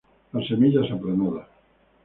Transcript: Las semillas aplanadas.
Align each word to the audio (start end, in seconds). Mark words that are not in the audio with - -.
Las 0.33 0.47
semillas 0.47 0.89
aplanadas. 0.91 1.47